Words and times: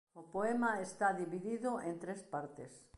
O 0.15 0.21
poema 0.33 0.73
está 0.87 1.07
dividido 1.21 1.71
en 1.89 1.95
tres 2.03 2.21
partes. 2.33 2.71